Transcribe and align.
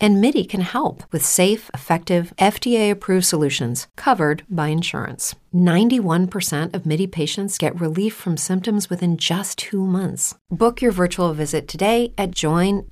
And 0.00 0.20
MIDI 0.20 0.44
can 0.44 0.60
help 0.60 1.02
with 1.12 1.24
safe, 1.24 1.70
effective, 1.74 2.32
FDA 2.38 2.90
approved 2.90 3.26
solutions 3.26 3.88
covered 3.96 4.44
by 4.48 4.68
insurance. 4.68 5.34
91% 5.54 6.74
of 6.74 6.86
MIDI 6.86 7.06
patients 7.06 7.58
get 7.58 7.80
relief 7.80 8.14
from 8.14 8.36
symptoms 8.36 8.90
within 8.90 9.16
just 9.16 9.58
two 9.58 9.84
months. 9.84 10.34
Book 10.50 10.80
your 10.80 10.92
virtual 10.92 11.32
visit 11.34 11.66
today 11.66 12.12
at 12.16 12.30
joinmidi.com. 12.30 12.88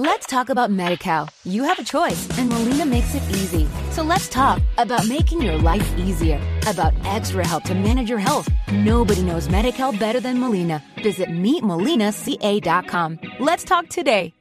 Let's 0.00 0.26
talk 0.26 0.48
about 0.48 0.70
MediCal. 0.70 1.28
You 1.44 1.64
have 1.64 1.78
a 1.78 1.84
choice, 1.84 2.26
and 2.38 2.48
Molina 2.48 2.86
makes 2.86 3.14
it 3.14 3.22
easy. 3.24 3.68
So 3.90 4.02
let's 4.02 4.30
talk 4.30 4.62
about 4.78 5.06
making 5.06 5.42
your 5.42 5.58
life 5.58 5.98
easier, 5.98 6.40
about 6.66 6.94
extra 7.04 7.46
help 7.46 7.64
to 7.64 7.74
manage 7.74 8.08
your 8.08 8.18
health. 8.18 8.48
Nobody 8.72 9.20
knows 9.20 9.48
MediCal 9.48 9.98
better 9.98 10.18
than 10.18 10.40
Molina. 10.40 10.82
Visit 11.02 11.28
meetmolinaca.com. 11.28 13.20
Let's 13.40 13.64
talk 13.64 13.90
today. 13.90 14.32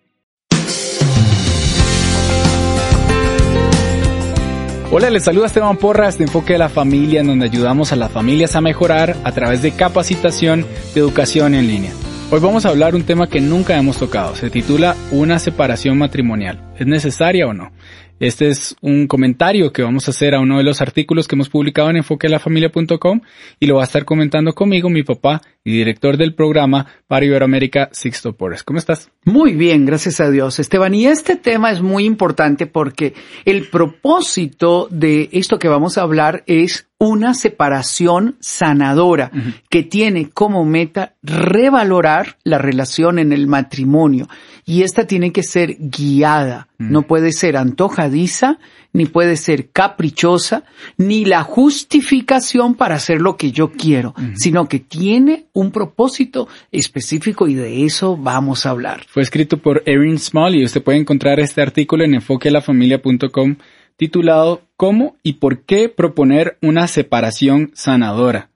Hola, 4.92 5.12
les 5.12 5.24
saluda 5.24 5.46
Esteban 5.46 5.78
Porras 5.78 6.18
de 6.18 6.24
Enfoque 6.24 6.54
de 6.54 6.60
la 6.60 6.68
Familia, 6.68 7.22
en 7.22 7.28
donde 7.28 7.46
ayudamos 7.46 7.92
a 7.92 7.96
las 7.96 8.12
familias 8.12 8.56
a 8.56 8.62
mejorar 8.62 9.16
a 9.24 9.32
través 9.32 9.62
de 9.62 9.72
capacitación 9.72 10.66
de 10.96 11.00
educación 11.00 11.54
en 11.54 11.68
línea. 11.68 11.92
Hoy 12.32 12.40
vamos 12.42 12.64
a 12.64 12.70
hablar 12.70 12.94
un 12.94 13.02
tema 13.02 13.28
que 13.28 13.42
nunca 13.42 13.76
hemos 13.76 13.98
tocado. 13.98 14.36
Se 14.36 14.52
titula 14.52 14.96
Una 15.10 15.40
separación 15.40 15.98
matrimonial. 15.98 16.62
¿Es 16.78 16.86
necesaria 16.86 17.48
o 17.48 17.54
no? 17.54 17.72
Este 18.20 18.50
es 18.50 18.76
un 18.82 19.08
comentario 19.08 19.74
que 19.74 19.82
vamos 19.82 20.08
a 20.08 20.12
hacer 20.12 20.36
a 20.36 20.40
uno 20.40 20.60
de 20.60 20.64
los 20.64 20.80
artículos 20.80 21.28
que 21.28 21.34
hemos 21.34 21.50
publicado 21.50 21.90
en 21.90 21.98
enfoquelafamilia.com 21.98 23.22
y 23.60 23.66
lo 23.66 23.78
va 23.78 23.82
a 23.82 23.86
estar 23.86 24.06
comentando 24.06 24.54
conmigo 24.54 24.92
mi 24.92 25.02
papá 25.02 25.42
y 25.64 25.72
director 25.72 26.18
del 26.18 26.36
programa 26.36 26.86
para 27.08 27.26
Iberoamérica, 27.26 27.90
Sixto 27.94 28.34
Porres. 28.34 28.62
¿Cómo 28.62 28.78
estás? 28.78 29.10
Muy 29.26 29.54
bien, 29.54 29.88
gracias 29.88 30.20
a 30.20 30.30
Dios, 30.30 30.60
Esteban. 30.60 30.94
Y 30.94 31.08
este 31.08 31.36
tema 31.36 31.72
es 31.72 31.82
muy 31.82 32.06
importante 32.06 32.68
porque 32.68 33.16
el 33.46 33.70
propósito 33.70 34.88
de 34.92 35.30
esto 35.32 35.58
que 35.58 35.68
vamos 35.68 35.98
a 35.98 36.04
hablar 36.04 36.44
es 36.46 36.89
una 37.00 37.34
separación 37.34 38.36
sanadora 38.42 39.32
que 39.70 39.84
tiene 39.84 40.30
como 40.30 40.66
meta 40.66 41.16
revalorar 41.24 42.38
la 42.44 42.58
relación 42.58 43.20
en 43.20 43.32
el 43.32 43.48
matrimonio. 43.48 44.28
Y 44.66 44.84
esta 44.84 45.08
tiene 45.08 45.32
que 45.32 45.42
ser 45.42 45.78
guiada, 45.80 46.68
no 46.78 47.04
puede 47.04 47.32
ser 47.32 47.56
antojadiza, 47.56 48.60
ni 48.92 49.06
puede 49.06 49.38
ser 49.38 49.70
caprichosa, 49.70 50.64
ni 50.98 51.24
la 51.24 51.44
justificación 51.44 52.76
para 52.76 52.96
hacer 52.96 53.22
lo 53.22 53.38
que 53.38 53.52
yo 53.52 53.72
quiero, 53.72 54.14
sino 54.36 54.68
que 54.68 54.80
tiene 54.80 55.46
un 55.54 55.72
propósito 55.72 56.50
específico 56.72 57.48
y 57.48 57.56
de 57.56 57.86
eso 57.86 58.18
vamos 58.18 58.66
a 58.66 58.72
hablar. 58.72 59.06
Fue 59.08 59.24
escrito 59.24 59.58
por 59.58 59.84
Erin 59.86 60.20
Small 60.20 60.56
y 60.56 60.66
usted 60.66 60.84
puede 60.84 61.00
encontrar 61.00 61.40
este 61.40 61.62
artículo 61.62 62.04
en 62.04 62.16
enfoquelafamilia.com 62.16 63.56
titulado 64.00 64.62
¿Cómo 64.78 65.18
y 65.24 65.34
por 65.34 65.66
qué 65.66 65.90
proponer 65.90 66.58
una 66.62 66.88
separación 66.88 67.72
sanadora? 67.74 68.50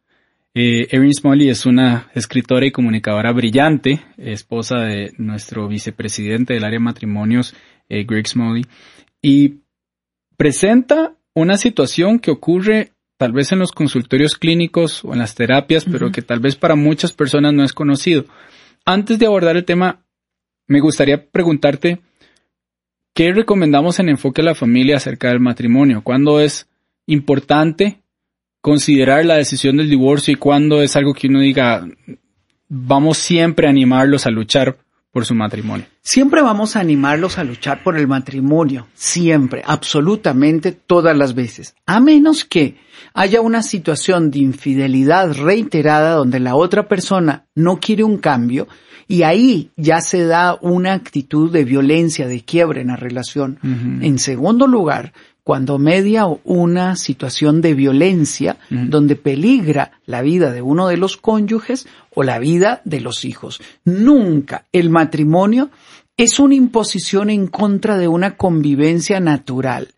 Eh, 0.56 0.88
Erin 0.90 1.14
Smalley 1.14 1.50
es 1.50 1.66
una 1.66 2.10
escritora 2.16 2.66
y 2.66 2.72
comunicadora 2.72 3.34
brillante, 3.34 4.00
esposa 4.18 4.78
de 4.78 5.12
nuestro 5.18 5.68
vicepresidente 5.68 6.54
del 6.54 6.64
área 6.64 6.80
de 6.80 6.86
matrimonios, 6.86 7.54
eh, 7.90 8.06
Greg 8.06 8.26
Smalley, 8.26 8.66
y 9.22 9.56
presenta 10.38 11.14
una 11.34 11.58
situación 11.58 12.20
que 12.20 12.32
ocurre 12.32 12.94
tal 13.18 13.34
vez 13.34 13.52
en 13.52 13.60
los 13.60 13.74
consultorios 13.74 14.38
clínicos 14.38 15.04
o 15.04 15.12
en 15.12 15.20
las 15.20 15.36
terapias, 15.36 15.84
pero 15.84 16.10
que 16.12 16.22
tal 16.22 16.40
vez 16.40 16.56
para 16.56 16.76
muchas 16.76 17.12
personas 17.12 17.54
no 17.54 17.66
es 17.66 17.74
conocido. 17.74 18.26
Antes 18.86 19.20
de 19.20 19.26
abordar 19.26 19.58
el 19.58 19.66
tema, 19.66 20.06
me 20.68 20.80
gustaría 20.80 21.30
preguntarte, 21.30 22.00
¿qué 23.14 23.32
recomendamos 23.32 24.00
en 24.00 24.10
Enfoque 24.10 24.42
a 24.42 24.46
la 24.46 24.56
Familia 24.56 24.98
acerca 24.98 25.30
del 25.30 25.40
matrimonio? 25.40 26.02
¿Cuándo 26.04 26.40
es 26.40 26.68
importante 27.06 28.02
considerar 28.62 29.26
la 29.26 29.36
decisión 29.36 29.78
del 29.78 29.90
divorcio 29.90 30.34
y 30.34 30.38
cuándo 30.38 30.82
es 30.82 30.96
algo 30.96 31.14
que 31.14 31.28
uno 31.28 31.42
diga, 31.42 31.86
vamos 32.70 33.18
siempre 33.18 33.68
a 33.68 33.70
animarlos 33.70 34.26
a 34.26 34.32
luchar 34.32 34.78
por 35.14 35.26
su 35.26 35.36
matrimonio. 35.36 35.86
Siempre 36.02 36.42
vamos 36.42 36.76
a 36.76 36.80
animarlos 36.80 37.38
a 37.38 37.44
luchar 37.44 37.84
por 37.84 37.98
el 37.98 38.08
matrimonio, 38.08 38.88
siempre, 38.96 39.62
absolutamente 39.64 40.72
todas 40.72 41.16
las 41.16 41.36
veces, 41.36 41.76
a 41.86 42.00
menos 42.00 42.44
que 42.44 42.78
haya 43.14 43.40
una 43.40 43.62
situación 43.62 44.32
de 44.32 44.40
infidelidad 44.40 45.32
reiterada 45.34 46.16
donde 46.16 46.40
la 46.40 46.56
otra 46.56 46.88
persona 46.88 47.46
no 47.54 47.80
quiere 47.80 48.04
un 48.04 48.18
cambio 48.18 48.68
y 49.08 49.22
ahí 49.22 49.70
ya 49.78 50.02
se 50.02 50.26
da 50.26 50.58
una 50.60 50.94
actitud 50.94 51.52
de 51.52 51.64
violencia, 51.64 52.28
de 52.28 52.42
quiebre 52.42 52.82
en 52.82 52.88
la 52.88 52.96
relación. 52.96 53.60
En 54.02 54.18
segundo 54.18 54.66
lugar, 54.66 55.14
cuando 55.44 55.78
media 55.78 56.26
una 56.26 56.96
situación 56.96 57.62
de 57.62 57.74
violencia 57.74 58.58
donde 58.70 59.16
peligra 59.16 59.92
la 60.06 60.22
vida 60.22 60.52
de 60.52 60.62
uno 60.62 60.88
de 60.88 60.98
los 60.98 61.18
cónyuges 61.18 61.86
o 62.16 62.24
la 62.24 62.40
vida 62.40 62.82
de 62.86 63.02
los 63.02 63.26
hijos. 63.26 63.62
Nunca 63.86 64.66
el 64.72 64.90
matrimonio 64.90 65.70
es 66.18 66.40
una 66.40 66.56
imposición 66.56 67.30
en 67.30 67.48
contra 67.48 67.98
de 67.98 68.08
una 68.08 68.38
convivencia 68.38 69.20
natural, 69.20 69.90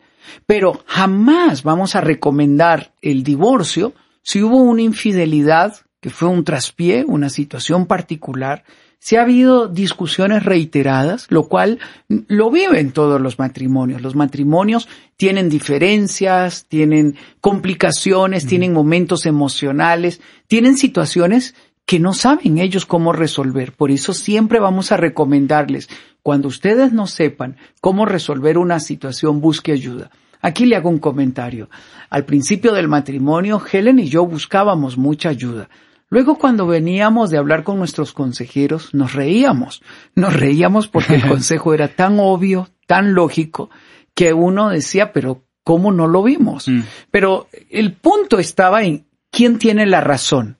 pero 0.46 0.82
jamás 0.86 1.62
vamos 1.62 1.94
a 1.94 2.00
recomendar 2.00 2.92
el 3.02 3.22
divorcio 3.22 3.94
si 4.22 4.42
hubo 4.42 4.56
una 4.56 4.82
infidelidad 4.82 5.76
que 6.00 6.10
fue 6.10 6.28
un 6.28 6.44
traspié, 6.44 7.04
una 7.06 7.30
situación 7.30 7.86
particular, 7.86 8.64
se 8.98 9.18
ha 9.18 9.22
habido 9.22 9.68
discusiones 9.68 10.44
reiteradas, 10.44 11.26
lo 11.30 11.48
cual 11.48 11.78
lo 12.08 12.50
viven 12.50 12.90
todos 12.90 13.20
los 13.20 13.38
matrimonios. 13.38 14.02
Los 14.02 14.16
matrimonios 14.16 14.88
tienen 15.16 15.48
diferencias, 15.48 16.66
tienen 16.66 17.16
complicaciones, 17.40 18.46
tienen 18.46 18.72
momentos 18.72 19.26
emocionales, 19.26 20.20
tienen 20.48 20.76
situaciones 20.76 21.54
que 21.86 22.00
no 22.00 22.12
saben 22.12 22.58
ellos 22.58 22.84
cómo 22.84 23.12
resolver. 23.12 23.72
Por 23.72 23.90
eso 23.90 24.12
siempre 24.12 24.58
vamos 24.58 24.92
a 24.92 24.96
recomendarles, 24.96 25.88
cuando 26.22 26.48
ustedes 26.48 26.92
no 26.92 27.06
sepan 27.06 27.56
cómo 27.80 28.04
resolver 28.04 28.58
una 28.58 28.80
situación, 28.80 29.40
busque 29.40 29.70
ayuda. 29.70 30.10
Aquí 30.42 30.66
le 30.66 30.76
hago 30.76 30.90
un 30.90 30.98
comentario. 30.98 31.70
Al 32.10 32.24
principio 32.24 32.72
del 32.72 32.88
matrimonio, 32.88 33.62
Helen 33.72 34.00
y 34.00 34.08
yo 34.08 34.26
buscábamos 34.26 34.98
mucha 34.98 35.28
ayuda. 35.28 35.68
Luego 36.08 36.36
cuando 36.36 36.66
veníamos 36.66 37.30
de 37.30 37.38
hablar 37.38 37.62
con 37.62 37.78
nuestros 37.78 38.12
consejeros, 38.12 38.92
nos 38.92 39.14
reíamos. 39.14 39.82
Nos 40.14 40.34
reíamos 40.34 40.88
porque 40.88 41.14
el 41.14 41.28
consejo 41.28 41.74
era 41.74 41.88
tan 41.88 42.18
obvio, 42.18 42.68
tan 42.86 43.14
lógico, 43.14 43.70
que 44.14 44.32
uno 44.32 44.70
decía, 44.70 45.12
pero 45.12 45.44
¿cómo 45.62 45.92
no 45.92 46.06
lo 46.06 46.22
vimos? 46.22 46.68
Mm. 46.68 46.82
Pero 47.10 47.48
el 47.70 47.92
punto 47.92 48.38
estaba 48.38 48.82
en 48.82 49.06
quién 49.30 49.58
tiene 49.58 49.86
la 49.86 50.00
razón. 50.00 50.58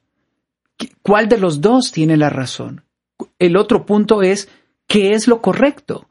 ¿Cuál 1.02 1.28
de 1.28 1.38
los 1.38 1.60
dos 1.60 1.92
tiene 1.92 2.16
la 2.16 2.30
razón? 2.30 2.84
El 3.38 3.56
otro 3.56 3.86
punto 3.86 4.22
es 4.22 4.48
qué 4.86 5.12
es 5.12 5.28
lo 5.28 5.40
correcto. 5.40 6.08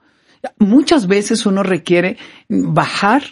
Muchas 0.58 1.08
veces 1.08 1.46
uno 1.46 1.64
requiere 1.64 2.18
bajar 2.50 3.24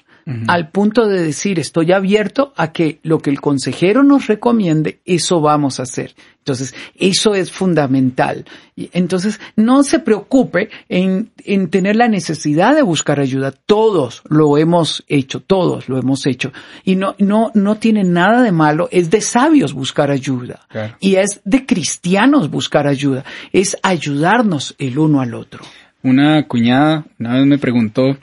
al 0.48 0.70
punto 0.70 1.08
de 1.08 1.22
decir 1.22 1.60
estoy 1.60 1.92
abierto 1.92 2.54
a 2.56 2.72
que 2.72 3.00
lo 3.04 3.20
que 3.20 3.30
el 3.30 3.42
consejero 3.42 4.04
nos 4.04 4.28
recomiende, 4.28 5.00
eso 5.06 5.42
vamos 5.42 5.80
a 5.80 5.84
hacer. 5.84 6.16
Entonces, 6.44 6.76
eso 6.96 7.36
es 7.36 7.54
fundamental. 7.54 8.44
Entonces, 8.76 9.40
no 9.56 9.82
se 9.84 10.00
preocupe 10.00 10.70
en, 10.90 11.32
en 11.46 11.70
tener 11.70 11.96
la 11.96 12.10
necesidad 12.10 12.76
de 12.76 12.82
buscar 12.82 13.22
ayuda. 13.22 13.54
Todos 13.66 14.24
lo 14.28 14.58
hemos 14.58 15.06
hecho, 15.08 15.40
todos 15.40 15.88
lo 15.88 15.98
hemos 15.98 16.26
hecho. 16.26 16.52
Y 16.84 16.98
no, 16.98 17.16
no, 17.18 17.52
no 17.54 17.76
tiene 17.76 18.04
nada 18.04 18.44
de 18.44 18.52
malo. 18.52 18.90
Es 18.92 19.10
de 19.10 19.22
sabios 19.22 19.74
buscar 19.74 20.12
ayuda. 20.12 20.68
Y 21.00 21.16
es 21.16 21.40
de 21.46 21.66
cristianos 21.66 22.52
buscar 22.52 22.88
ayuda. 22.88 23.24
Es 23.54 23.78
ayudarnos 23.82 24.76
el 24.80 25.00
uno 25.00 25.22
al 25.22 25.36
otro. 25.36 25.64
Una 26.02 26.46
cuñada 26.46 27.06
una 27.20 27.36
vez 27.36 27.46
me 27.46 27.58
preguntó, 27.58 28.18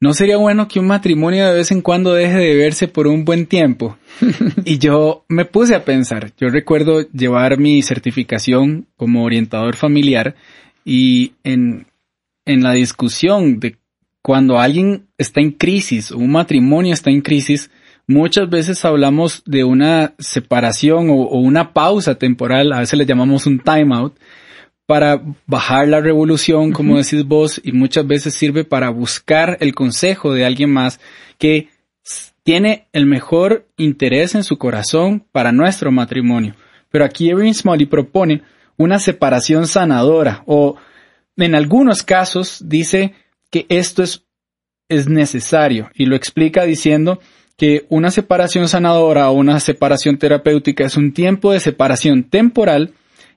¿no 0.00 0.12
sería 0.12 0.36
bueno 0.36 0.68
que 0.68 0.80
un 0.80 0.86
matrimonio 0.86 1.46
de 1.46 1.54
vez 1.54 1.70
en 1.70 1.82
cuando 1.82 2.14
deje 2.14 2.38
de 2.38 2.56
verse 2.56 2.88
por 2.88 3.06
un 3.06 3.24
buen 3.24 3.46
tiempo? 3.46 3.98
y 4.64 4.78
yo 4.78 5.24
me 5.28 5.44
puse 5.44 5.74
a 5.74 5.84
pensar, 5.84 6.32
yo 6.38 6.48
recuerdo 6.48 7.08
llevar 7.10 7.58
mi 7.58 7.82
certificación 7.82 8.86
como 8.96 9.24
orientador 9.24 9.76
familiar 9.76 10.36
y 10.84 11.32
en, 11.44 11.86
en 12.44 12.62
la 12.62 12.72
discusión 12.72 13.60
de 13.60 13.76
cuando 14.22 14.58
alguien 14.58 15.06
está 15.16 15.40
en 15.40 15.52
crisis 15.52 16.12
o 16.12 16.18
un 16.18 16.32
matrimonio 16.32 16.92
está 16.92 17.10
en 17.10 17.20
crisis, 17.20 17.70
muchas 18.06 18.48
veces 18.48 18.84
hablamos 18.84 19.42
de 19.46 19.64
una 19.64 20.14
separación 20.18 21.10
o, 21.10 21.14
o 21.14 21.38
una 21.38 21.72
pausa 21.72 22.16
temporal, 22.16 22.72
a 22.72 22.80
veces 22.80 22.98
le 22.98 23.06
llamamos 23.06 23.46
un 23.46 23.58
timeout, 23.58 24.14
para 24.88 25.20
bajar 25.46 25.86
la 25.86 26.00
revolución, 26.00 26.72
como 26.72 26.96
decís 26.96 27.22
vos, 27.26 27.60
y 27.62 27.72
muchas 27.72 28.06
veces 28.06 28.32
sirve 28.32 28.64
para 28.64 28.88
buscar 28.88 29.58
el 29.60 29.74
consejo 29.74 30.32
de 30.32 30.46
alguien 30.46 30.72
más 30.72 30.98
que 31.36 31.68
tiene 32.42 32.88
el 32.94 33.04
mejor 33.04 33.68
interés 33.76 34.34
en 34.34 34.44
su 34.44 34.56
corazón 34.56 35.26
para 35.30 35.52
nuestro 35.52 35.92
matrimonio. 35.92 36.54
Pero 36.88 37.04
aquí 37.04 37.28
Erin 37.28 37.52
Smalley 37.52 37.84
propone 37.84 38.40
una 38.78 38.98
separación 38.98 39.66
sanadora 39.66 40.42
o 40.46 40.76
en 41.36 41.54
algunos 41.54 42.02
casos 42.02 42.62
dice 42.64 43.12
que 43.50 43.66
esto 43.68 44.02
es, 44.02 44.24
es 44.88 45.06
necesario 45.06 45.90
y 45.96 46.06
lo 46.06 46.16
explica 46.16 46.64
diciendo 46.64 47.20
que 47.58 47.84
una 47.90 48.10
separación 48.10 48.70
sanadora 48.70 49.28
o 49.28 49.34
una 49.34 49.60
separación 49.60 50.16
terapéutica 50.16 50.86
es 50.86 50.96
un 50.96 51.12
tiempo 51.12 51.52
de 51.52 51.60
separación 51.60 52.24
temporal 52.24 52.94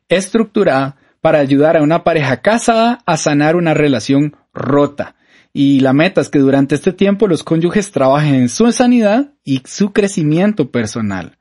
estructurada 0.08 0.96
para 1.22 1.40
ayudar 1.40 1.78
a 1.78 1.84
una 1.84 2.04
pareja 2.04 2.42
casada 2.42 3.00
a 3.06 3.18
sanar 3.18 3.56
una 3.56 3.74
relación 3.74 4.36
rota. 4.54 5.16
Y 5.54 5.82
la 5.82 5.94
meta 5.94 6.22
es 6.22 6.30
que 6.30 6.40
durante 6.40 6.76
este 6.76 6.94
tiempo 6.94 7.28
los 7.28 7.44
cónyuges 7.44 7.92
trabajen 7.92 8.36
en 8.36 8.50
su 8.50 8.72
sanidad 8.72 9.34
y 9.44 9.62
su 9.66 9.92
crecimiento 9.94 10.72
personal. 10.72 11.38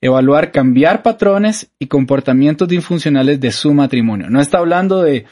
Evaluar, 0.00 0.52
cambiar 0.52 1.02
patrones 1.02 1.70
y 1.78 1.86
comportamientos 1.86 2.68
disfuncionales 2.68 3.40
de 3.40 3.50
su 3.50 3.74
matrimonio. 3.74 4.30
No 4.30 4.40
está 4.40 4.58
hablando 4.58 5.02
de 5.02 5.24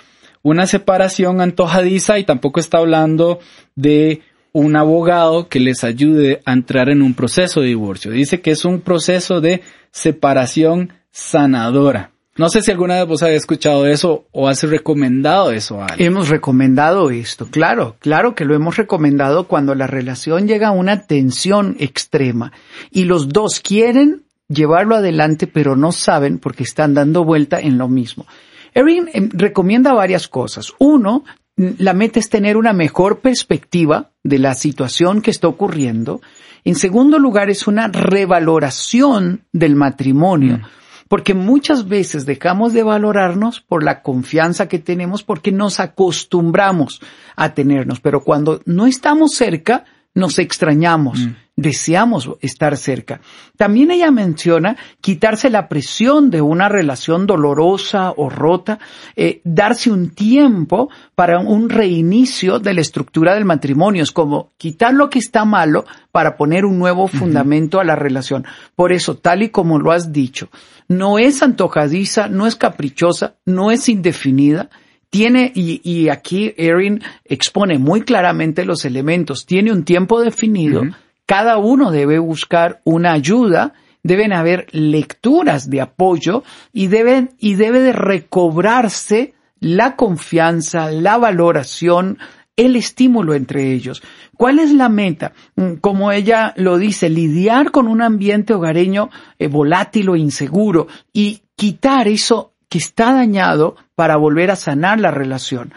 una 0.43 0.67
separación 0.67 1.41
antojadiza 1.41 2.19
y 2.19 2.25
tampoco 2.25 2.59
está 2.59 2.79
hablando 2.79 3.38
de 3.77 4.23
un 4.53 4.75
abogado 4.75 5.49
que 5.49 5.61
les 5.61 5.85
ayude 5.85 6.41
a 6.47 6.53
entrar 6.53 6.88
en 6.88 7.03
un 7.03 7.15
proceso 7.15 7.61
de 7.61 7.69
divorcio. 7.69 8.11
Dice 8.11 8.41
que 8.41 8.53
es 8.53 8.65
un 8.65 8.81
proceso 8.81 9.41
de 9.41 9.62
separación 9.91 10.93
sanadora. 11.11 12.15
No 12.38 12.50
sé 12.50 12.61
si 12.61 12.71
alguna 12.71 12.97
vez 12.97 13.06
vos 13.06 13.23
habéis 13.23 13.41
escuchado 13.41 13.87
eso 13.87 14.27
o 14.31 14.47
has 14.47 14.62
recomendado 14.62 15.53
eso 15.53 15.81
a 15.81 15.87
alguien. 15.87 16.09
Hemos 16.09 16.29
recomendado 16.29 17.11
esto, 17.11 17.47
claro, 17.50 17.97
claro 17.99 18.35
que 18.35 18.44
lo 18.44 18.55
hemos 18.55 18.77
recomendado 18.77 19.49
cuando 19.49 19.75
la 19.75 19.87
relación 19.87 20.47
llega 20.47 20.69
a 20.69 20.73
una 20.73 21.06
tensión 21.06 21.77
extrema 21.79 22.53
y 22.91 23.05
los 23.05 23.31
dos 23.31 23.61
quieren 23.61 24.25
llevarlo 24.49 24.97
adelante 24.97 25.47
pero 25.47 25.77
no 25.77 25.93
saben 25.93 26.38
porque 26.38 26.62
están 26.62 26.93
dando 26.93 27.25
vuelta 27.25 27.59
en 27.59 27.79
lo 27.79 27.88
mismo. 27.88 28.27
Erin 28.75 29.09
em, 29.15 29.31
recomienda 29.33 29.94
varias 29.94 30.29
cosas. 30.29 30.75
Uno, 30.79 31.25
la 31.56 31.94
meta 31.94 32.21
es 32.21 32.29
tener 32.29 32.59
una 32.59 32.75
mejor 32.75 33.21
perspectiva 33.21 34.11
de 34.23 34.38
la 34.38 34.55
situación 34.55 35.23
que 35.23 35.31
está 35.31 35.49
ocurriendo. 35.49 36.21
En 36.65 36.75
segundo 36.75 37.19
lugar, 37.19 37.49
es 37.49 37.67
una 37.67 37.88
revaloración 37.88 39.44
del 39.53 39.75
matrimonio. 39.75 40.59
Mm 40.59 40.67
porque 41.08 41.35
muchas 41.35 41.88
veces 41.88 42.26
dejamos 42.26 42.73
de 42.73 42.82
valorarnos 42.82 43.61
por 43.61 43.82
la 43.82 44.03
confianza 44.03 44.69
que 44.69 44.79
tenemos 44.79 45.23
porque 45.23 45.53
nos 45.53 45.81
acostumbramos 45.81 47.00
a 47.37 47.55
tenernos, 47.55 48.00
pero 48.00 48.23
cuando 48.23 48.61
no 48.64 48.87
estamos 48.87 49.35
cerca, 49.35 49.85
nos 50.16 50.38
extrañamos, 50.38 51.18
mm. 51.18 51.34
deseamos 51.56 52.30
estar 52.40 52.78
cerca. 52.78 53.20
También 53.58 53.90
ella 53.90 54.10
menciona 54.10 54.78
quitarse 55.02 55.50
la 55.50 55.68
presión 55.68 56.30
de 56.30 56.40
una 56.40 56.70
relación 56.70 57.26
dolorosa 57.26 58.14
o 58.16 58.30
rota, 58.30 58.78
eh, 59.14 59.42
darse 59.44 59.90
un 59.90 60.08
tiempo 60.08 60.88
para 61.14 61.38
un 61.38 61.68
reinicio 61.68 62.58
de 62.58 62.72
la 62.72 62.80
estructura 62.80 63.34
del 63.34 63.44
matrimonio. 63.44 64.02
Es 64.02 64.10
como 64.10 64.52
quitar 64.56 64.94
lo 64.94 65.10
que 65.10 65.18
está 65.18 65.44
malo 65.44 65.84
para 66.12 66.38
poner 66.38 66.64
un 66.64 66.78
nuevo 66.78 67.08
fundamento 67.08 67.78
a 67.78 67.84
la 67.84 67.94
relación. 67.94 68.46
Por 68.74 68.92
eso, 68.92 69.18
tal 69.18 69.42
y 69.42 69.50
como 69.50 69.78
lo 69.78 69.92
has 69.92 70.14
dicho, 70.14 70.48
no 70.88 71.18
es 71.18 71.42
antojadiza, 71.42 72.28
no 72.28 72.46
es 72.46 72.56
caprichosa, 72.56 73.34
no 73.44 73.70
es 73.70 73.90
indefinida, 73.90 74.70
tiene, 75.11 75.53
y, 75.55 76.08
aquí 76.08 76.53
Erin 76.56 77.03
expone 77.25 77.79
muy 77.79 78.03
claramente 78.03 78.64
los 78.64 78.85
elementos, 78.85 79.47
tiene 79.47 79.73
un 79.73 79.85
tiempo 79.85 80.20
definido, 80.20 80.82
cada 81.26 81.58
uno 81.58 81.91
debe 81.91 82.19
buscar 82.19 82.81
una 82.85 83.12
ayuda, 83.12 83.75
deben 84.03 84.32
haber 84.32 84.67
lecturas 84.73 85.70
de 85.70 85.81
apoyo 85.81 86.44
y 86.73 86.88
deben, 86.88 87.31
y 87.38 87.55
debe 87.55 87.81
de 87.81 87.93
recobrarse 87.93 89.35
la 89.61 89.97
confianza, 89.97 90.91
la 90.91 91.19
valoración, 91.19 92.19
el 92.56 92.76
estímulo 92.76 93.35
entre 93.35 93.73
ellos. 93.73 94.02
¿Cuál 94.37 94.59
es 94.59 94.73
la 94.73 94.88
meta? 94.88 95.32
Mm, 95.56 95.75
como 95.75 96.12
ella 96.12 96.55
lo 96.56 96.79
dice, 96.79 97.09
lidiar 97.09 97.70
con 97.70 97.88
un 97.88 98.02
ambiente 98.02 98.55
hogareño 98.55 99.11
eh, 99.38 99.49
volátil 99.49 100.09
o 100.11 100.17
inseguro 100.17 100.88
y 101.12 101.43
quitar 101.55 102.09
eso 102.09 102.52
está 102.76 103.12
dañado 103.12 103.76
para 103.94 104.17
volver 104.17 104.50
a 104.50 104.56
sanar 104.56 105.00
la 105.00 105.11
relación, 105.11 105.73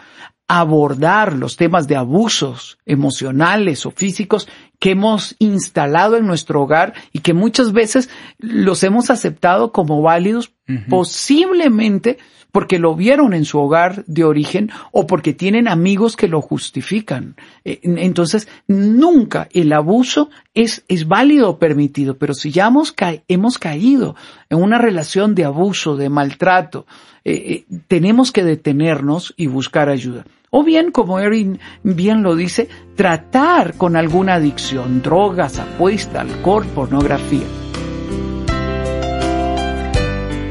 abordar 0.48 1.34
los 1.34 1.56
temas 1.56 1.86
de 1.86 1.96
abusos 1.96 2.78
emocionales 2.84 3.86
o 3.86 3.90
físicos 3.90 4.48
que 4.80 4.90
hemos 4.90 5.36
instalado 5.38 6.16
en 6.16 6.26
nuestro 6.26 6.62
hogar 6.62 6.94
y 7.12 7.20
que 7.20 7.34
muchas 7.34 7.72
veces 7.72 8.10
los 8.38 8.82
hemos 8.82 9.10
aceptado 9.10 9.70
como 9.70 10.02
válidos, 10.02 10.52
posiblemente 10.88 12.18
porque 12.52 12.78
lo 12.78 12.94
vieron 12.94 13.34
en 13.34 13.44
su 13.44 13.58
hogar 13.58 14.04
de 14.06 14.24
origen 14.24 14.70
o 14.92 15.06
porque 15.06 15.32
tienen 15.32 15.68
amigos 15.68 16.16
que 16.16 16.28
lo 16.28 16.40
justifican. 16.40 17.36
Eh, 17.64 17.80
entonces, 17.82 18.48
nunca 18.66 19.48
el 19.52 19.72
abuso 19.72 20.30
es, 20.54 20.84
es 20.88 21.06
válido 21.06 21.50
o 21.50 21.58
permitido, 21.58 22.16
pero 22.18 22.34
si 22.34 22.50
ya 22.50 22.66
hemos, 22.66 22.94
hemos 23.28 23.58
caído 23.58 24.16
en 24.48 24.62
una 24.62 24.78
relación 24.78 25.34
de 25.34 25.44
abuso, 25.44 25.96
de 25.96 26.08
maltrato, 26.08 26.86
eh, 27.24 27.66
eh, 27.68 27.80
tenemos 27.86 28.32
que 28.32 28.44
detenernos 28.44 29.34
y 29.36 29.46
buscar 29.46 29.88
ayuda. 29.88 30.24
O 30.52 30.64
bien, 30.64 30.90
como 30.90 31.20
Erin 31.20 31.60
bien 31.84 32.24
lo 32.24 32.34
dice, 32.34 32.68
tratar 32.96 33.74
con 33.74 33.94
alguna 33.94 34.34
adicción, 34.34 35.00
drogas, 35.00 35.60
apuesta, 35.60 36.22
alcohol, 36.22 36.66
pornografía. 36.74 37.46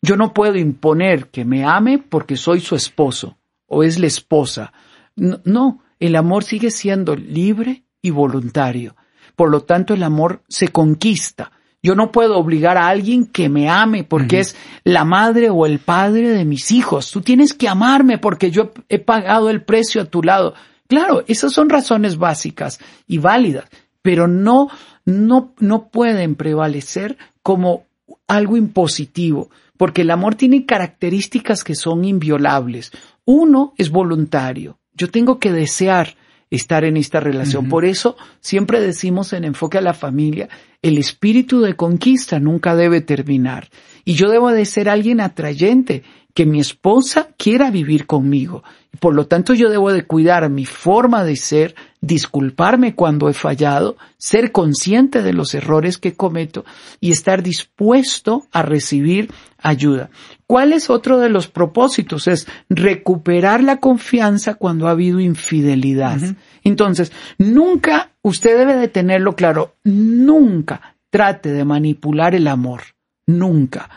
Yo 0.00 0.16
no 0.16 0.32
puedo 0.32 0.56
imponer 0.56 1.28
que 1.28 1.44
me 1.44 1.66
ame 1.66 1.98
porque 1.98 2.38
soy 2.38 2.60
su 2.60 2.74
esposo 2.74 3.36
o 3.66 3.82
es 3.82 3.98
la 3.98 4.06
esposa. 4.06 4.72
No, 5.14 5.82
el 5.98 6.16
amor 6.16 6.44
sigue 6.44 6.70
siendo 6.70 7.16
libre 7.16 7.84
y 8.00 8.08
voluntario. 8.08 8.96
Por 9.36 9.50
lo 9.50 9.60
tanto, 9.60 9.92
el 9.92 10.04
amor 10.04 10.42
se 10.48 10.68
conquista. 10.68 11.52
Yo 11.82 11.94
no 11.94 12.12
puedo 12.12 12.36
obligar 12.36 12.76
a 12.76 12.88
alguien 12.88 13.26
que 13.26 13.48
me 13.48 13.68
ame 13.68 14.04
porque 14.04 14.40
es 14.40 14.56
la 14.84 15.04
madre 15.04 15.48
o 15.50 15.64
el 15.64 15.78
padre 15.78 16.30
de 16.30 16.44
mis 16.44 16.72
hijos. 16.72 17.10
Tú 17.10 17.22
tienes 17.22 17.54
que 17.54 17.68
amarme 17.68 18.18
porque 18.18 18.50
yo 18.50 18.72
he 18.88 18.98
pagado 18.98 19.48
el 19.48 19.62
precio 19.62 20.02
a 20.02 20.04
tu 20.04 20.22
lado. 20.22 20.54
Claro, 20.88 21.24
esas 21.26 21.52
son 21.52 21.70
razones 21.70 22.18
básicas 22.18 22.80
y 23.06 23.18
válidas, 23.18 23.64
pero 24.02 24.26
no 24.26 24.68
no, 25.04 25.54
no 25.58 25.88
pueden 25.88 26.34
prevalecer 26.34 27.16
como 27.42 27.84
algo 28.28 28.56
impositivo, 28.56 29.50
porque 29.76 30.02
el 30.02 30.10
amor 30.10 30.34
tiene 30.34 30.66
características 30.66 31.64
que 31.64 31.74
son 31.74 32.04
inviolables. 32.04 32.92
Uno 33.24 33.74
es 33.76 33.90
voluntario. 33.90 34.78
Yo 34.94 35.10
tengo 35.10 35.38
que 35.38 35.52
desear 35.52 36.16
estar 36.50 36.84
en 36.84 36.96
esta 36.96 37.20
relación. 37.20 37.68
Por 37.68 37.84
eso 37.84 38.16
siempre 38.40 38.80
decimos 38.80 39.32
en 39.32 39.44
enfoque 39.44 39.78
a 39.78 39.82
la 39.82 39.94
familia, 39.94 40.48
el 40.82 40.98
espíritu 40.98 41.60
de 41.60 41.76
conquista 41.76 42.40
nunca 42.40 42.74
debe 42.74 43.00
terminar. 43.00 43.68
Y 44.04 44.14
yo 44.14 44.28
debo 44.28 44.50
de 44.50 44.64
ser 44.64 44.88
alguien 44.88 45.20
atrayente, 45.20 46.02
que 46.34 46.46
mi 46.46 46.60
esposa 46.60 47.30
quiera 47.36 47.70
vivir 47.70 48.06
conmigo. 48.06 48.62
Por 48.98 49.14
lo 49.14 49.26
tanto, 49.26 49.54
yo 49.54 49.70
debo 49.70 49.92
de 49.92 50.04
cuidar 50.04 50.48
mi 50.48 50.64
forma 50.64 51.24
de 51.24 51.36
ser, 51.36 51.74
disculparme 52.00 52.94
cuando 52.94 53.28
he 53.28 53.34
fallado, 53.34 53.96
ser 54.16 54.52
consciente 54.52 55.22
de 55.22 55.32
los 55.32 55.54
errores 55.54 55.98
que 55.98 56.14
cometo 56.14 56.64
y 57.00 57.12
estar 57.12 57.42
dispuesto 57.42 58.46
a 58.52 58.62
recibir 58.62 59.30
ayuda. 59.58 60.10
¿Cuál 60.50 60.72
es 60.72 60.90
otro 60.90 61.20
de 61.20 61.28
los 61.28 61.46
propósitos? 61.46 62.26
Es 62.26 62.48
recuperar 62.68 63.62
la 63.62 63.76
confianza 63.76 64.54
cuando 64.54 64.88
ha 64.88 64.90
habido 64.90 65.20
infidelidad. 65.20 66.18
Entonces, 66.64 67.12
nunca, 67.38 68.10
usted 68.22 68.58
debe 68.58 68.74
de 68.74 68.88
tenerlo 68.88 69.36
claro, 69.36 69.76
nunca 69.84 70.96
trate 71.08 71.52
de 71.52 71.64
manipular 71.64 72.34
el 72.34 72.48
amor. 72.48 72.82
Nunca. 73.28 73.90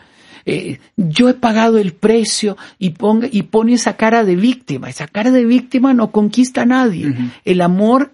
eh, 0.46 0.78
yo 0.96 1.28
he 1.28 1.34
pagado 1.34 1.78
el 1.78 1.92
precio 1.92 2.56
y, 2.78 2.90
ponga, 2.90 3.26
y 3.28 3.42
pone 3.42 3.72
esa 3.72 3.96
cara 3.96 4.22
de 4.22 4.36
víctima. 4.36 4.88
Esa 4.88 5.08
cara 5.08 5.32
de 5.32 5.44
víctima 5.44 5.92
no 5.92 6.12
conquista 6.12 6.62
a 6.62 6.66
nadie. 6.66 7.16
El 7.44 7.62
amor 7.62 8.12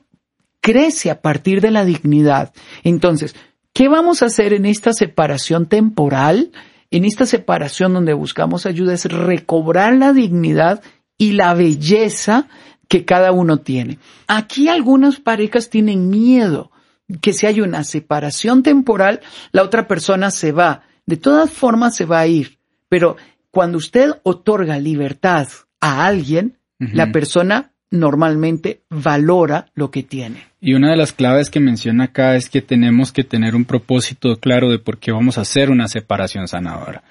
crece 0.63 1.11
a 1.11 1.21
partir 1.21 1.61
de 1.61 1.73
la 1.73 1.85
dignidad. 1.85 2.55
Entonces, 2.85 3.37
¿qué 3.75 3.89
vamos 3.89 4.23
a 4.23 4.27
hacer 4.27 4.55
en 4.55 4.65
esta 4.65 4.95
separación 4.95 5.67
temporal? 5.67 6.53
En 6.91 7.05
esta 7.05 7.27
separación 7.27 7.95
donde 7.95 8.13
buscamos 8.15 8.67
ayuda 8.67 8.95
es 8.95 9.05
recobrar 9.05 9.95
la 9.95 10.13
dignidad 10.13 10.83
y 11.17 11.33
la 11.33 11.55
belleza 11.55 12.49
que 12.89 13.05
cada 13.05 13.31
uno 13.31 13.59
tiene. 13.59 13.99
Aquí 14.27 14.69
algunas 14.69 15.21
parejas 15.21 15.71
tienen 15.71 16.09
miedo 16.09 16.73
que 17.21 17.33
si 17.33 17.47
hay 17.47 17.61
una 17.61 17.85
separación 17.85 18.63
temporal, 18.63 19.21
la 19.53 19.63
otra 19.63 19.87
persona 19.87 20.31
se 20.31 20.53
va. 20.53 20.83
De 21.07 21.17
todas 21.17 21.51
formas 21.51 21.97
se 21.97 22.05
va 22.05 22.21
a 22.21 22.27
ir. 22.27 22.59
Pero 22.89 23.17
cuando 23.51 23.79
usted 23.79 24.11
otorga 24.23 24.79
libertad 24.79 25.49
a 25.81 26.07
alguien, 26.07 26.59
la 26.79 27.13
persona 27.13 27.73
normalmente 27.91 28.83
valora 28.89 29.67
lo 29.75 29.91
que 29.91 30.03
tiene. 30.03 30.45
Y 30.61 30.75
una 30.75 30.91
de 30.91 30.97
las 30.97 31.13
claves 31.13 31.51
que 31.51 31.59
menciona 31.59 32.05
acá 32.05 32.37
es 32.37 32.49
que 32.49 32.63
tenemos 32.63 33.13
que 33.13 33.25
tener 33.25 33.57
un 33.57 33.65
propósito 33.65 34.37
claro 34.37 34.71
de 34.71 34.79
por 34.79 34.99
qué 34.99 35.11
vamos 35.11 35.39
a 35.39 35.41
hacer 35.41 35.71
una 35.71 35.89
separación 35.89 36.47
sanadora. 36.47 37.03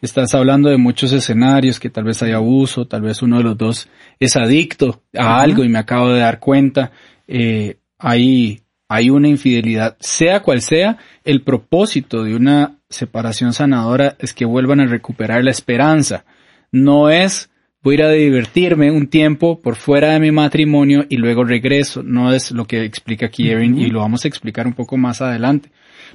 Estás 0.00 0.34
hablando 0.34 0.68
de 0.68 0.76
muchos 0.76 1.12
escenarios, 1.12 1.80
que 1.80 1.90
tal 1.90 2.04
vez 2.04 2.22
hay 2.22 2.32
abuso, 2.32 2.86
tal 2.86 3.02
vez 3.02 3.20
uno 3.22 3.38
de 3.38 3.44
los 3.44 3.58
dos 3.58 3.88
es 4.20 4.36
adicto 4.36 5.02
a 5.16 5.40
algo 5.40 5.64
y 5.64 5.68
me 5.68 5.78
acabo 5.78 6.10
de 6.10 6.20
dar 6.20 6.38
cuenta. 6.38 6.92
Eh, 7.26 7.78
hay, 7.98 8.60
hay 8.88 9.10
una 9.10 9.28
infidelidad, 9.28 9.96
sea 9.98 10.42
cual 10.42 10.60
sea, 10.60 10.98
el 11.24 11.42
propósito 11.42 12.22
de 12.22 12.36
una 12.36 12.76
separación 12.88 13.52
sanadora 13.52 14.16
es 14.20 14.34
que 14.34 14.44
vuelvan 14.44 14.80
a 14.80 14.86
recuperar 14.86 15.42
la 15.42 15.50
esperanza. 15.50 16.24
No 16.70 17.10
es 17.10 17.50
voy 17.88 17.94
a 17.94 18.00
ir 18.00 18.02
a 18.02 18.10
divertirme 18.10 18.90
un 18.90 19.06
tiempo 19.06 19.62
por 19.62 19.76
fuera 19.76 20.12
de 20.12 20.20
mi 20.20 20.30
matrimonio 20.30 21.06
y 21.08 21.16
luego 21.16 21.42
regreso. 21.42 22.02
No 22.02 22.34
es 22.34 22.50
lo 22.50 22.66
que 22.66 22.84
explica 22.84 23.26
aquí 23.26 23.48
Erin 23.48 23.78
y 23.78 23.86
lo 23.86 24.00
vamos 24.00 24.24
a 24.24 24.28
explicar 24.28 24.66
un 24.66 24.74
poco 24.74 24.98
más 24.98 25.22
adelante. 25.22 25.70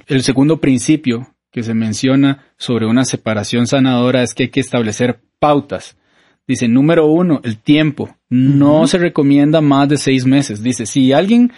El 0.06 0.22
segundo 0.22 0.60
principio 0.60 1.34
que 1.50 1.64
se 1.64 1.74
menciona 1.74 2.44
sobre 2.58 2.86
una 2.86 3.04
separación 3.04 3.66
sanadora 3.66 4.22
es 4.22 4.34
que 4.34 4.44
hay 4.44 4.48
que 4.50 4.60
establecer 4.60 5.18
pautas. 5.40 5.96
Dice, 6.46 6.68
número 6.68 7.06
uno, 7.06 7.40
el 7.42 7.58
tiempo. 7.58 8.16
No 8.28 8.86
se 8.86 8.98
recomienda 8.98 9.60
más 9.60 9.88
de 9.88 9.96
seis 9.96 10.26
meses. 10.26 10.62
Dice, 10.62 10.86
si 10.86 11.12
alguien 11.12 11.52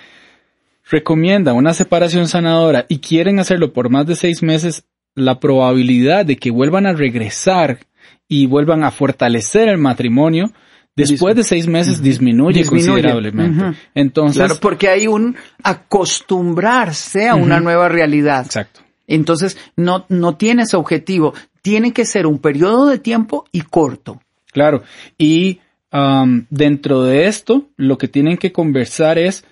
recomienda 0.90 1.52
una 1.52 1.75
separación 1.75 2.26
sanadora 2.26 2.87
y 2.88 3.00
quieren 3.00 3.38
hacerlo 3.38 3.75
por 3.75 3.90
más 3.90 4.06
de 4.06 4.16
seis 4.16 4.42
meses, 4.42 4.87
la 5.14 5.40
probabilidad 5.40 6.25
de 6.25 6.37
que 6.37 6.50
vuelvan 6.50 6.87
a 6.87 6.94
regresar 6.94 7.80
y 8.28 8.47
vuelvan 8.47 8.85
a 8.85 8.90
fortalecer 8.90 9.68
el 9.68 9.78
matrimonio, 9.78 10.52
después 10.97 11.37
de 11.37 11.45
seis 11.45 11.66
meses 11.66 12.02
disminuye, 12.02 12.64
considerablemente. 12.64 13.78
Entonces, 13.95 14.38
claro, 14.38 14.56
porque 14.61 14.88
hay 14.88 15.06
un 15.06 15.37
acostumbrarse 15.62 17.28
a 17.28 17.35
una 17.35 17.61
nueva 17.61 17.88
realidad. 17.88 18.45
Exacto. 18.47 18.80
Entonces, 19.06 19.56
no, 19.76 20.06
no 20.09 20.37
tienes 20.37 20.75
objetivo. 20.75 21.35
Tiene 21.62 21.92
que 21.92 22.04
ser 22.04 22.26
un 22.26 22.38
periodo 22.38 22.87
de 22.87 22.99
tiempo 22.99 23.45
y 23.52 23.62
corto. 23.62 24.21
Claro. 24.52 24.83
Y 25.18 25.61
um, 25.92 26.47
dentro 26.50 27.04
de 27.04 27.26
esto, 27.26 27.68
lo 27.76 27.99
que 27.99 28.09
tienen 28.09 28.37
que 28.37 28.52
conversar 28.52 29.18
es 29.18 29.45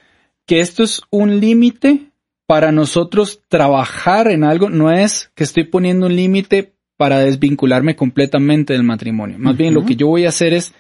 que 0.47 0.61
esto 0.61 0.83
es 0.83 1.02
un 1.11 1.40
límite 1.40 2.11
para 2.47 2.73
nosotros 2.73 3.40
trabajar 3.49 4.28
en 4.28 4.45
algo. 4.45 4.71
No 4.71 4.90
es 4.90 5.31
que 5.35 5.45
estoy 5.45 5.64
poniendo 5.64 6.07
un 6.07 6.16
límite 6.16 6.74
para 6.96 7.18
desvincularme 7.20 7.96
completamente 7.96 8.72
del 8.72 8.84
matrimonio. 8.84 9.38
Más 9.38 9.56
bien 9.56 9.74
lo 9.74 9.84
que 9.84 9.96
yo 9.96 10.06
voy 10.06 10.26
a 10.26 10.28
hacer 10.28 10.52
es, 10.52 10.74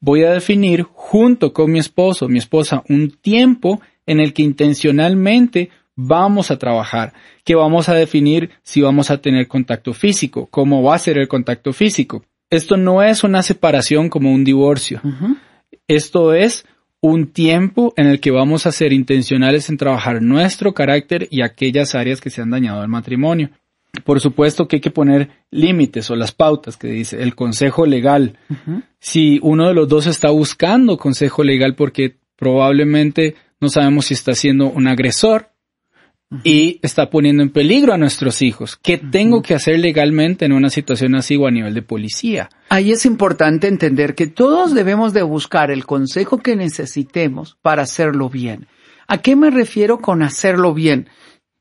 voy 0.00 0.24
a 0.24 0.32
definir 0.32 0.82
junto 0.82 1.52
con 1.52 1.72
mi 1.72 1.78
esposo, 1.78 2.28
mi 2.28 2.38
esposa, 2.38 2.82
un 2.88 3.10
tiempo 3.10 3.80
en 4.06 4.20
el 4.20 4.32
que 4.32 4.42
intencionalmente 4.42 5.70
vamos 5.96 6.50
a 6.50 6.58
trabajar, 6.58 7.12
que 7.44 7.54
vamos 7.54 7.88
a 7.88 7.94
definir 7.94 8.50
si 8.62 8.82
vamos 8.82 9.10
a 9.10 9.18
tener 9.18 9.48
contacto 9.48 9.94
físico, 9.94 10.48
cómo 10.50 10.82
va 10.82 10.96
a 10.96 10.98
ser 10.98 11.18
el 11.18 11.28
contacto 11.28 11.72
físico. 11.72 12.24
Esto 12.50 12.76
no 12.76 13.02
es 13.02 13.24
una 13.24 13.42
separación 13.42 14.08
como 14.08 14.32
un 14.32 14.44
divorcio. 14.44 15.00
Esto 15.88 16.34
es 16.34 16.66
un 17.00 17.32
tiempo 17.32 17.92
en 17.96 18.06
el 18.06 18.20
que 18.20 18.30
vamos 18.30 18.66
a 18.66 18.72
ser 18.72 18.92
intencionales 18.92 19.68
en 19.68 19.76
trabajar 19.76 20.22
nuestro 20.22 20.72
carácter 20.72 21.28
y 21.30 21.42
aquellas 21.42 21.94
áreas 21.94 22.20
que 22.20 22.30
se 22.30 22.40
han 22.40 22.50
dañado 22.50 22.80
al 22.80 22.88
matrimonio. 22.88 23.50
Por 24.02 24.20
supuesto 24.20 24.66
que 24.66 24.76
hay 24.76 24.80
que 24.80 24.90
poner 24.90 25.30
límites 25.50 26.10
o 26.10 26.16
las 26.16 26.32
pautas 26.32 26.76
que 26.76 26.88
dice 26.88 27.22
el 27.22 27.34
consejo 27.34 27.86
legal. 27.86 28.38
Si 28.98 29.38
uno 29.42 29.68
de 29.68 29.74
los 29.74 29.88
dos 29.88 30.06
está 30.06 30.30
buscando 30.30 30.98
consejo 30.98 31.44
legal 31.44 31.74
porque 31.74 32.16
probablemente 32.36 33.36
no 33.60 33.68
sabemos 33.68 34.06
si 34.06 34.14
está 34.14 34.34
siendo 34.34 34.68
un 34.68 34.88
agresor 34.88 35.50
y 36.42 36.80
está 36.82 37.10
poniendo 37.10 37.42
en 37.42 37.50
peligro 37.50 37.92
a 37.92 37.98
nuestros 37.98 38.42
hijos. 38.42 38.76
¿Qué 38.82 38.98
tengo 38.98 39.42
que 39.42 39.54
hacer 39.54 39.78
legalmente 39.78 40.44
en 40.44 40.52
una 40.52 40.70
situación 40.70 41.14
así 41.14 41.36
o 41.36 41.46
a 41.46 41.50
nivel 41.50 41.74
de 41.74 41.82
policía? 41.82 42.48
Ahí 42.70 42.90
es 42.90 43.06
importante 43.06 43.68
entender 43.68 44.16
que 44.16 44.26
todos 44.26 44.74
debemos 44.74 45.12
de 45.12 45.22
buscar 45.22 45.70
el 45.70 45.86
consejo 45.86 46.38
que 46.38 46.56
necesitemos 46.56 47.56
para 47.62 47.82
hacerlo 47.82 48.28
bien. 48.28 48.66
¿A 49.06 49.18
qué 49.18 49.36
me 49.36 49.50
refiero 49.50 49.98
con 49.98 50.22
hacerlo 50.22 50.74
bien? 50.74 51.08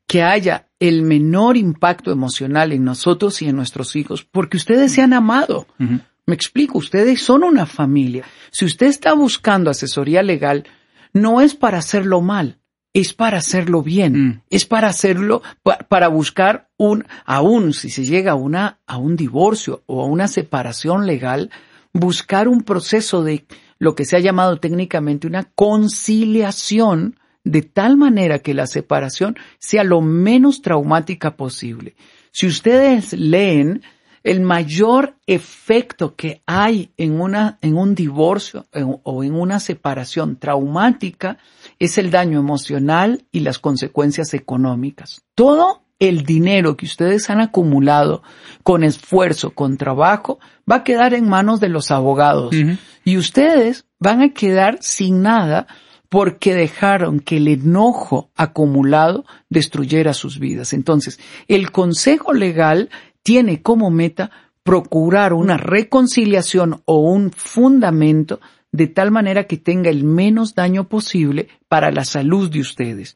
que 0.08 0.22
haya 0.22 0.68
el 0.84 1.02
menor 1.02 1.56
impacto 1.56 2.12
emocional 2.12 2.74
en 2.74 2.84
nosotros 2.84 3.42
y 3.42 3.48
en 3.48 3.56
nuestros 3.56 3.96
hijos, 3.96 4.26
porque 4.26 4.58
ustedes 4.58 4.92
se 4.92 5.02
han 5.02 5.14
amado. 5.14 5.66
Me 5.80 6.36
explico, 6.36 6.78
ustedes 6.78 7.22
son 7.22 7.46
una 7.46 7.66
familia. 7.66 8.26
Si 8.52 8.66
usted 8.66 8.88
está 8.88 9.14
buscando 9.14 9.72
asesoría 9.72 10.22
legal, 10.24 10.66
no 11.14 11.40
es 11.40 11.56
para 11.56 11.78
hacerlo 11.78 12.20
mal, 12.20 12.60
es 12.92 13.14
para 13.14 13.38
hacerlo 13.38 13.82
bien, 13.82 14.14
mm. 14.14 14.42
es 14.50 14.66
para 14.66 14.90
hacerlo, 14.90 15.42
para 15.88 16.10
buscar 16.10 16.70
un, 16.76 17.06
aún 17.24 17.72
si 17.72 17.90
se 17.90 18.04
llega 18.04 18.34
a 18.34 18.36
una, 18.36 18.82
a 18.86 18.98
un 18.98 19.16
divorcio 19.16 19.84
o 19.86 20.04
a 20.04 20.06
una 20.06 20.28
separación 20.28 21.08
legal, 21.08 21.50
buscar 21.94 22.50
un 22.50 22.64
proceso 22.64 23.24
de 23.24 23.46
lo 23.80 23.96
que 23.96 24.04
se 24.04 24.18
ha 24.18 24.20
llamado 24.20 24.58
técnicamente 24.58 25.28
una 25.28 25.44
conciliación 25.44 27.16
de 27.44 27.62
tal 27.62 27.98
manera 27.98 28.40
que 28.40 28.54
la 28.54 28.68
separación 28.68 29.36
sea 29.60 29.84
lo 29.84 30.02
menos 30.02 30.62
traumática 30.62 31.36
posible. 31.36 31.96
Si 32.32 32.48
ustedes 32.48 33.14
leen 33.14 33.82
el 34.24 34.40
mayor 34.40 35.16
efecto 35.28 36.16
que 36.16 36.42
hay 36.46 36.92
en 36.98 37.20
una, 37.20 37.58
en 37.62 37.76
un 37.76 37.94
divorcio 37.94 38.66
o 39.04 39.24
en 39.24 39.36
una 39.36 39.60
separación 39.60 40.38
traumática 40.38 41.38
es 41.78 41.98
el 41.98 42.10
daño 42.10 42.40
emocional 42.40 43.26
y 43.32 43.42
las 43.42 43.60
consecuencias 43.60 44.34
económicas. 44.34 45.24
Todo 45.36 45.84
el 46.00 46.24
dinero 46.24 46.76
que 46.78 46.86
ustedes 46.86 47.30
han 47.30 47.42
acumulado 47.42 48.24
con 48.64 48.84
esfuerzo, 48.84 49.52
con 49.52 49.78
trabajo, 49.78 50.40
va 50.70 50.78
a 50.78 50.84
quedar 50.84 51.14
en 51.14 51.28
manos 51.28 51.60
de 51.60 51.70
los 51.70 51.92
abogados. 51.92 52.56
Y 53.04 53.18
ustedes 53.18 53.86
van 54.00 54.22
a 54.22 54.30
quedar 54.30 54.78
sin 54.82 55.22
nada 55.22 55.68
porque 56.14 56.54
dejaron 56.54 57.22
que 57.22 57.38
el 57.38 57.48
enojo 57.48 58.30
acumulado 58.36 59.26
destruyera 59.50 60.14
sus 60.14 60.38
vidas. 60.38 60.72
Entonces, 60.74 61.20
el 61.48 61.72
Consejo 61.72 62.34
Legal 62.34 62.92
tiene 63.24 63.64
como 63.64 63.90
meta 63.90 64.30
procurar 64.62 65.34
una 65.34 65.58
reconciliación 65.58 66.84
o 66.86 67.00
un 67.00 67.32
fundamento 67.32 68.40
de 68.72 68.86
tal 68.86 69.10
manera 69.10 69.46
que 69.46 69.58
tenga 69.58 69.90
el 69.90 70.04
menos 70.04 70.54
daño 70.54 70.88
posible 70.88 71.48
para 71.68 71.90
la 71.90 72.06
salud 72.06 72.48
de 72.52 72.60
ustedes. 72.60 73.16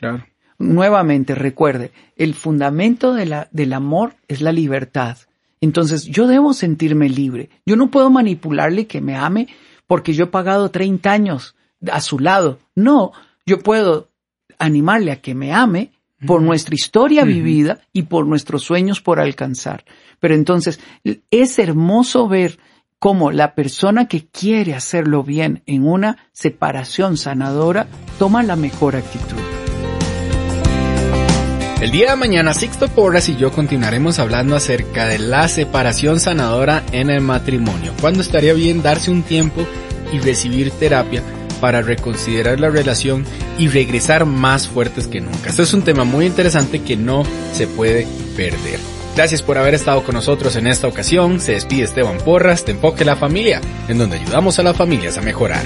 Nuevamente, 0.58 1.36
recuerde, 1.36 1.92
el 2.16 2.34
fundamento 2.34 3.14
de 3.14 3.28
la, 3.28 3.48
del 3.52 3.74
amor 3.74 4.16
es 4.28 4.42
la 4.42 4.52
libertad. 4.52 5.20
Entonces, 5.62 6.06
yo 6.06 6.26
debo 6.26 6.52
sentirme 6.56 7.10
libre. 7.10 7.52
Yo 7.64 7.76
no 7.76 7.92
puedo 7.92 8.10
manipularle 8.10 8.88
que 8.88 9.02
me 9.02 9.16
ame 9.16 9.50
porque 9.86 10.16
yo 10.16 10.24
he 10.24 10.30
pagado 10.30 10.72
30 10.72 11.12
años 11.12 11.54
a 11.92 12.02
su 12.02 12.20
lado. 12.20 12.60
No, 12.76 13.12
yo 13.46 13.60
puedo 13.60 14.10
animarle 14.60 15.12
a 15.12 15.22
que 15.22 15.36
me 15.36 15.54
ame 15.54 15.92
por 16.26 16.42
nuestra 16.42 16.74
historia 16.74 17.24
vivida 17.24 17.80
y 17.94 18.04
por 18.04 18.26
nuestros 18.26 18.64
sueños 18.64 19.02
por 19.02 19.20
alcanzar. 19.20 19.86
Pero 20.20 20.34
entonces 20.34 20.80
es 21.30 21.60
hermoso 21.60 22.28
ver 22.28 22.58
cómo 23.00 23.32
la 23.32 23.54
persona 23.54 24.08
que 24.08 24.26
quiere 24.26 24.74
hacerlo 24.74 25.24
bien 25.24 25.62
en 25.68 25.88
una 25.88 26.18
separación 26.32 27.18
sanadora 27.18 27.88
toma 28.18 28.42
la 28.42 28.56
mejor 28.56 28.96
actitud. 28.96 29.38
El 31.80 31.92
día 31.92 32.10
de 32.10 32.16
mañana 32.16 32.56
Sixto 32.56 32.88
Porras 32.88 33.30
y 33.30 33.36
yo 33.36 33.52
continuaremos 33.52 34.18
hablando 34.18 34.56
acerca 34.56 35.06
de 35.06 35.20
la 35.20 35.48
separación 35.48 36.20
sanadora 36.20 36.84
en 36.92 37.12
el 37.12 37.22
matrimonio. 37.22 37.94
¿Cuándo 38.02 38.22
estaría 38.22 38.54
bien 38.54 38.82
darse 38.82 39.12
un 39.12 39.22
tiempo 39.22 39.64
y 40.12 40.18
recibir 40.18 40.72
terapia 40.72 41.22
para 41.60 41.82
reconsiderar 41.82 42.60
la 42.60 42.70
relación 42.70 43.26
y 43.58 43.68
regresar 43.68 44.26
más 44.26 44.68
fuertes 44.68 45.08
que 45.08 45.22
nunca. 45.22 45.50
Este 45.50 45.64
es 45.64 45.74
un 45.74 45.84
tema 45.84 46.04
muy 46.04 46.26
interesante 46.26 46.82
que 46.82 46.96
no 46.96 47.24
se 47.54 47.68
puede 47.68 48.08
perder. 48.36 48.80
Gracias 49.16 49.42
por 49.42 49.58
haber 49.58 49.74
estado 49.74 50.04
con 50.04 50.14
nosotros 50.14 50.56
en 50.56 50.68
esta 50.68 50.88
ocasión. 50.88 51.40
Se 51.42 51.54
despide 51.54 51.84
Esteban 51.84 52.20
Porras 52.20 52.66
de 52.66 52.74
Enfoque 52.74 53.04
la 53.04 53.16
Familia, 53.16 53.62
en 53.88 53.98
donde 53.98 54.18
ayudamos 54.18 54.60
a 54.60 54.64
las 54.64 54.78
familias 54.78 55.18
a 55.18 55.22
mejorar. 55.22 55.64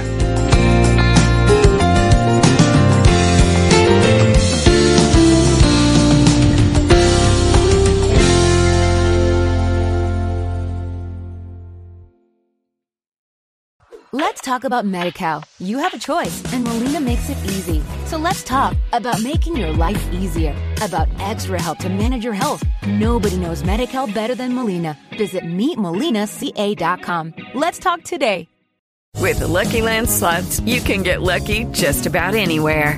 Let's 14.13 14.41
talk 14.41 14.65
about 14.65 14.83
MediCal. 14.83 15.41
You 15.59 15.77
have 15.77 15.93
a 15.93 15.97
choice, 15.97 16.43
and 16.51 16.65
Molina 16.65 16.99
makes 16.99 17.29
it 17.29 17.37
easy. 17.45 17.81
So 18.07 18.17
let's 18.17 18.43
talk 18.43 18.75
about 18.91 19.21
making 19.23 19.55
your 19.55 19.71
life 19.71 20.11
easier, 20.11 20.53
about 20.81 21.07
extra 21.17 21.61
help 21.61 21.77
to 21.77 21.87
manage 21.87 22.25
your 22.25 22.33
health. 22.33 22.61
Nobody 22.85 23.37
knows 23.37 23.63
MediCal 23.63 24.13
better 24.13 24.35
than 24.35 24.53
Molina. 24.53 24.97
Visit 25.17 25.45
meetmolinaca.com. 25.45 27.33
Let's 27.55 27.79
talk 27.79 28.03
today. 28.03 28.49
With 29.17 29.39
the 29.39 29.47
Lucky 29.47 29.81
Land 29.81 30.09
slots, 30.09 30.59
you 30.61 30.81
can 30.81 31.03
get 31.03 31.21
lucky 31.21 31.63
just 31.71 32.05
about 32.05 32.35
anywhere. 32.35 32.97